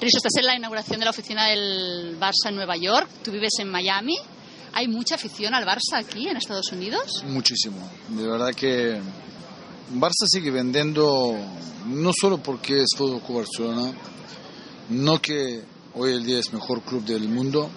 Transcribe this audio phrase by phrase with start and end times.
[0.00, 3.52] Riso, estás en la inauguración de la oficina del Barça en Nueva York, tú vives
[3.58, 4.16] en Miami.
[4.72, 7.22] ¿Hay mucha afición al Barça aquí en Estados Unidos?
[7.26, 7.76] Muchísimo.
[8.08, 8.98] De verdad que
[9.92, 11.36] Barça sigue vendiendo
[11.86, 13.92] no solo porque es Fútbol Club Barcelona,
[14.88, 15.62] no que
[15.94, 17.68] hoy el día es mejor club del mundo.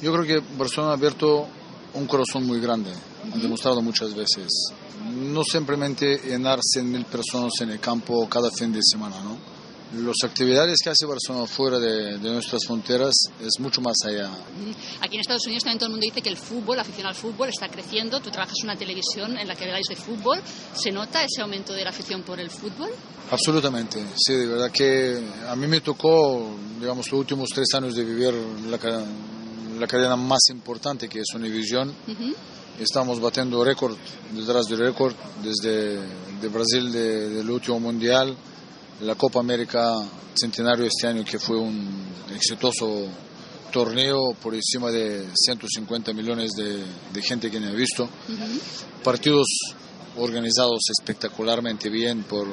[0.00, 1.48] Yo creo que Barcelona ha abierto
[1.94, 2.92] un corazón muy grande,
[3.32, 4.46] han demostrado muchas veces.
[5.04, 9.51] No simplemente llenar 100.000 personas en el campo cada fin de semana, ¿no?
[9.94, 14.30] Las actividades que hace Barcelona fuera de, nuestras fronteras es mucho más allá.
[15.00, 17.14] Aquí en Estados Unidos también todo el mundo dice que el fútbol, la afición al
[17.14, 18.20] fútbol está creciendo.
[18.20, 20.40] Tú trabajas en una televisión en la que habláis de fútbol.
[20.74, 22.90] ¿Se nota ese aumento de la afición por el fútbol?
[23.30, 28.04] Absolutamente, sí, de verdad que a mí me tocó, digamos, los últimos tres años de
[28.04, 28.34] vivir
[28.68, 28.78] la,
[29.78, 31.94] la cadena más importante que es Univision.
[32.78, 33.96] Estamos batiendo récord
[34.34, 36.00] detrás de récord desde
[36.40, 38.36] de Brasil del último mundial
[39.00, 40.02] la Copa América
[40.34, 43.06] Centenario este año, que fue un exitoso
[43.72, 48.08] torneo por encima de 150 millones de, gente que me ha visto.
[49.02, 49.46] Partidos
[50.16, 52.46] organizados espectacularmente bien por,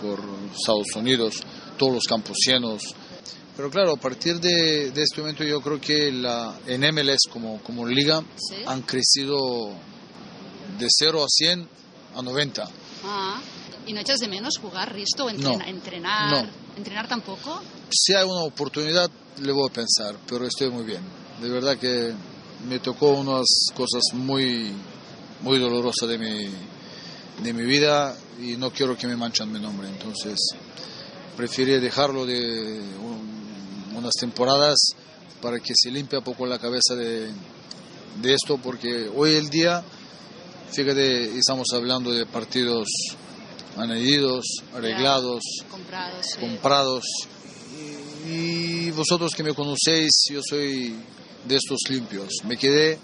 [0.00, 0.20] por
[0.56, 1.42] Estados Unidos,
[1.76, 2.82] todos los campos llenos.
[3.56, 7.86] Pero claro, a partir de, este momento yo creo que la, en MLS como, como
[7.86, 8.22] liga
[8.66, 9.70] han crecido
[10.78, 11.68] de 0 a 100
[12.16, 12.68] a 90.
[13.86, 15.68] ¿Y no echas de menos jugar, Risto, o entrenar?
[15.68, 17.62] entrenar, ¿Entrenar tampoco?
[17.90, 19.10] Si hay una oportunidad,
[19.42, 21.02] le voy a pensar, pero estoy muy bien.
[21.40, 22.14] De verdad que
[22.68, 24.72] me tocó unas cosas muy,
[25.42, 26.48] muy dolorosas de mi,
[27.42, 29.88] de mi vida y no quiero que me manchan mi nombre.
[29.88, 30.38] Entonces,
[31.36, 32.80] prefiero dejarlo de
[33.94, 34.76] unas temporadas
[35.42, 37.30] para que se limpie un poco la cabeza de,
[38.22, 39.84] de esto, porque hoy el día,
[40.70, 42.88] fíjate, estamos hablando de partidos
[43.76, 44.44] añadidos,
[44.74, 45.42] arreglados,
[46.40, 47.04] comprados.
[48.28, 50.94] Y, vosotros que me conocéis, yo soy
[51.46, 52.28] de estos limpios.
[52.44, 52.98] Me quedé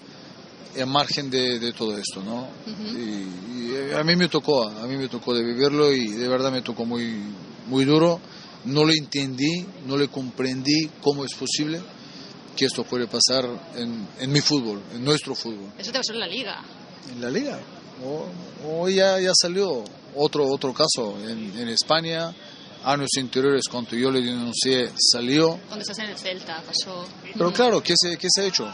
[0.77, 2.49] en margen de, todo esto, ¿no?
[2.67, 6.63] y, a mí me tocó, a mí me tocó de vivirlo y de verdad me
[6.63, 7.21] tocó muy,
[7.67, 8.21] muy duro.
[8.65, 11.81] No lo entendí, no le comprendí cómo es posible
[12.57, 15.73] que esto puede pasar en, en mi fútbol, en nuestro fútbol.
[15.79, 16.63] Eso te pasó en la liga.
[17.11, 17.59] En la liga.
[18.67, 19.85] Hoy ya, ya salió
[20.17, 22.35] otro, otro caso en, en España,
[22.85, 25.59] años anteriores cuando yo le denuncié salió.
[25.69, 27.07] Cuando estás en el Celta pasó.
[27.33, 28.73] Pero claro, ¿qué se, qué se ha hecho?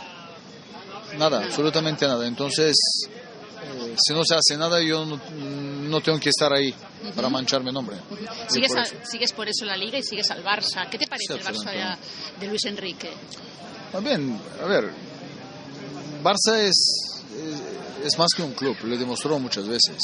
[1.18, 2.26] Nada, absolutamente nada.
[2.26, 2.76] Entonces,
[3.06, 6.74] eh, si no se hace nada, yo no, tengo que estar ahí
[7.14, 7.96] para mancharme nombre.
[8.48, 10.88] ¿Sigues, por sigues por eso la liga y sigues al Barça.
[10.90, 11.96] ¿Qué te parece el Barça
[12.38, 13.10] de, Luis Enrique?
[14.02, 14.90] Bien, a ver,
[16.22, 17.22] Barça es,
[18.04, 19.96] es más que un club, lo demostró muchas veces.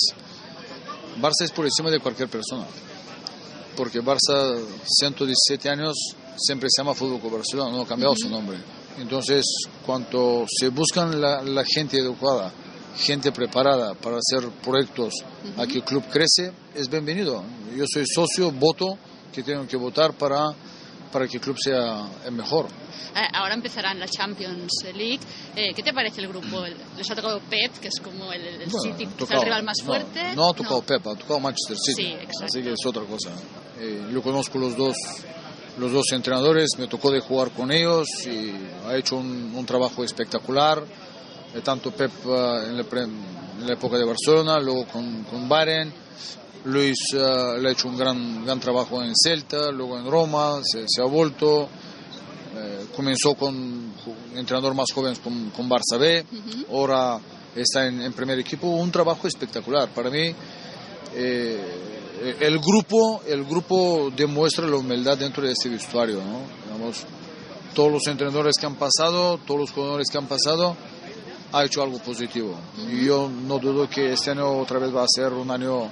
[1.21, 2.67] Barça es por encima de cualquier persona.
[3.77, 5.95] Porque Barça, 117 años,
[6.37, 8.59] siempre se llama Fútbol Club Barcelona, no ha cambiado su nombre.
[8.99, 9.45] Entonces,
[9.87, 12.53] cuando se buscan la, gente educada,
[12.97, 15.15] gente preparada para hacer proyectos
[15.57, 17.43] a que el club crece, es bienvenido.
[17.75, 18.99] Yo soy socio, voto,
[19.33, 20.51] que tengo que votar para,
[21.13, 22.67] para que el club sea el mejor.
[23.15, 25.21] Eh, ahora empezarán la Champions League.
[25.55, 26.65] Eh, ¿Qué te parece el grupo?
[26.97, 30.35] Les ha tocado Pep, que es como el, City, el rival más fuerte.
[30.35, 32.17] No, ha tocado Pep, ha tocado Manchester City.
[32.19, 33.31] Sí, Así que es otra cosa.
[33.79, 34.97] Eh, yo conozco los dos
[35.79, 38.53] los dos entrenadores, me tocó de jugar con ellos y
[38.87, 40.85] ha hecho un, trabajo espectacular,
[41.65, 45.91] tanto Pep en la, época de Barcelona, luego con, con Baren,
[46.65, 51.03] Luis le ha hecho un gran, gran trabajo en Celta, luego en Roma, se, se
[51.03, 51.69] ha vuelto,
[52.57, 53.93] eh, comenzó con
[54.35, 56.25] entrenador más joven con, con Barça B,
[56.71, 57.19] ahora
[57.55, 59.89] está en, primer equipo, un trabajo espectacular.
[59.91, 60.35] Para mí,
[61.15, 61.61] eh,
[62.41, 66.21] el, grupo, el grupo demuestra la humildad dentro de este vestuario.
[67.75, 70.77] todos los entrenadores que han pasado, todos los jugadores que han pasado,
[71.53, 72.55] ha hecho algo positivo.
[72.91, 75.91] Y yo no dudo que este año otra vez va a ser un año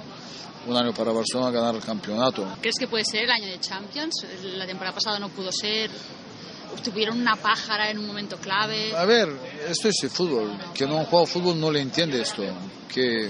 [0.67, 2.47] un año para Barcelona ganar el campeonato.
[2.61, 4.25] ¿Crees que puede ser el año de Champions?
[4.43, 5.89] La temporada pasada no pudo ser
[6.83, 8.95] tuvieron una pájara en un momento clave.
[8.95, 9.29] A ver,
[9.67, 10.51] esto es el fútbol.
[10.73, 12.43] Que no han jugado fútbol no le entiende esto.
[12.87, 13.29] Que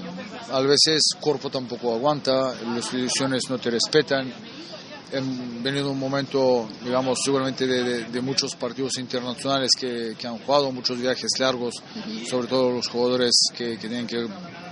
[0.51, 4.31] a veces cuerpo tampoco aguanta, las lesiones no te respetan.
[5.13, 10.97] Han venido un momento, digamos, seguramente de, muchos partidos internacionales que, que, han jugado, muchos
[10.97, 11.75] viajes largos,
[12.29, 14.25] sobre todo los jugadores que, que tienen que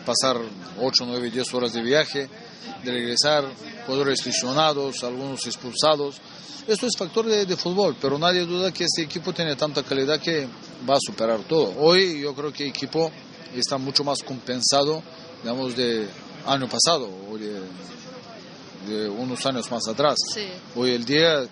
[0.05, 0.37] pasar
[0.79, 2.29] 8, 9, 10 horas de viaje,
[2.83, 3.45] de regresar,
[3.85, 6.15] jugadores lesionados, algunos expulsados.
[6.67, 10.47] Esto es factor de, fútbol, pero nadie duda que este equipo tiene tanta calidad que
[10.87, 11.73] va a superar todo.
[11.79, 13.11] Hoy yo creo que el equipo
[13.55, 15.01] está mucho más compensado,
[15.41, 16.07] digamos, de
[16.45, 20.17] año pasado o de, unos años más atrás.
[20.75, 21.43] Hoy el día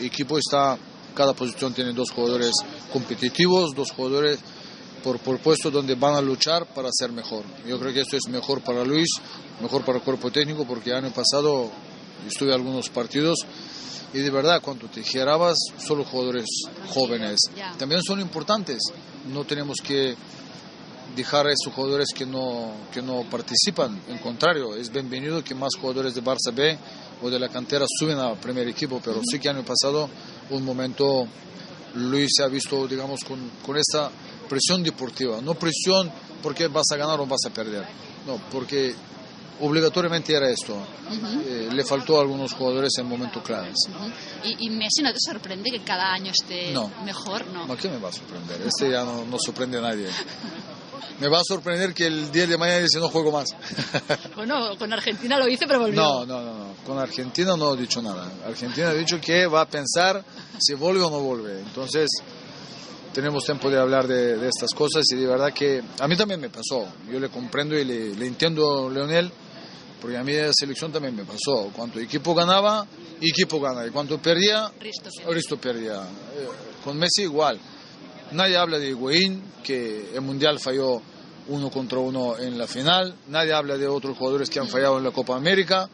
[0.00, 0.78] equipo está,
[1.14, 2.52] cada posición tiene dos jugadores
[2.92, 4.40] competitivos, dos jugadores
[5.04, 7.44] por, por puesto donde van a luchar para ser mejor.
[7.66, 9.08] Yo creo que esto es mejor para Luis,
[9.60, 11.70] mejor para el cuerpo técnico, porque el año pasado
[12.26, 13.40] estuve en algunos partidos
[14.14, 16.46] y de verdad cuando te girabas solo jugadores
[16.88, 17.38] jóvenes.
[17.76, 18.78] También son importantes.
[19.30, 20.16] No tenemos que
[21.14, 24.00] dejar a esos jugadores que no que no participan.
[24.08, 26.78] En contrario es bienvenido que más jugadores de Barça B
[27.22, 30.08] o de la cantera suben al primer equipo pero sí que año pasado
[30.50, 31.26] un momento
[31.94, 34.10] Luis se ha visto digamos con, con esa
[34.44, 36.10] presión deportiva no presión
[36.42, 37.86] porque vas a ganar o vas a perder
[38.26, 38.94] no porque
[39.60, 40.76] obligatoriamente era esto.
[41.46, 43.74] Eh, le faltó a algunos jugadores en momentos claves.
[44.42, 46.74] ¿Y, Messi no te sorprende que cada año esté
[47.04, 47.46] mejor?
[47.48, 47.76] No.
[47.76, 48.62] ¿Qué me va a sorprender?
[48.62, 50.08] Este ya no, no sorprende a nadie.
[51.20, 53.48] me va a sorprender que el día de mañana dice no juego más.
[54.36, 56.00] bueno, con Argentina lo hice, pero volvió.
[56.00, 56.74] No, no, no, no.
[56.84, 58.30] Con Argentina no he dicho nada.
[58.46, 60.24] Argentina ha dicho que va a pensar
[60.58, 61.60] si vuelve o no vuelve.
[61.60, 62.10] Entonces,
[63.14, 66.50] tenemos tiempo de hablar de, estas cosas y de verdad que a mí también me
[66.50, 66.86] pasó.
[67.10, 69.30] Yo le comprendo y le, le entiendo a Leonel
[70.04, 71.70] porque a mí en la selección también me pasó.
[71.74, 72.86] Cuando el equipo ganaba,
[73.22, 73.86] equipo gana.
[73.86, 74.70] Y cuando perdía,
[75.26, 76.02] Risto perdía.
[76.02, 76.48] Eh,
[76.84, 77.58] con Messi igual.
[78.32, 81.00] Nadie habla de Higuaín, que el Mundial falló
[81.48, 83.14] uno contra uno en la final.
[83.28, 85.88] Nadie habla de otros jugadores que han fallado en la Copa América.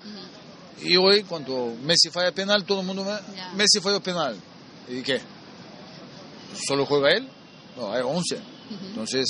[0.82, 3.06] Y hoy, cuando Messi falla penal, todo el mundo...
[3.54, 4.34] Messi falló penal.
[4.88, 5.20] ¿Y qué?
[6.66, 7.28] ¿Solo juega él?
[7.76, 8.38] No, hay 11.
[8.88, 9.26] Entonces,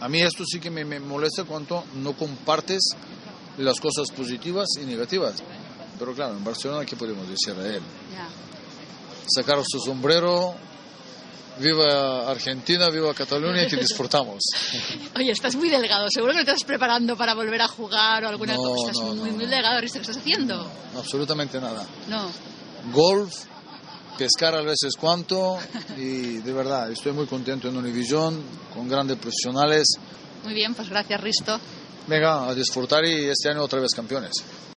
[0.00, 2.90] a mí esto sí que me, me molesta cuando no compartes
[3.58, 5.42] las cosas positivas y negativas.
[5.98, 7.82] Pero claro, en Barcelona, ¿qué podemos decir a él?
[9.32, 10.54] Sacar su sombrero,
[11.58, 14.42] viva Argentina, viva Cataluña, que disfrutamos.
[15.16, 18.56] Oye, estás muy delgado, seguro que te estás preparando para volver a jugar o alguna
[18.56, 18.90] cosa.
[18.90, 20.70] Estás muy, muy delgado, ¿qué estás haciendo?
[20.96, 21.86] absolutamente nada.
[22.08, 22.30] No.
[22.92, 23.44] Golf,
[24.18, 25.58] pescar a veces cuanto
[25.96, 28.42] y de verdad estoy muy contento en Univision,
[28.74, 29.86] con grandes profesionales.
[30.44, 31.58] Muy bien, pues gracias Risto.
[32.06, 34.32] Venga, a disfrutar y este año otra vez campeones.